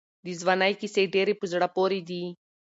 [0.25, 2.23] د ځوانۍ کیسې ډېرې په زړه پورې دي.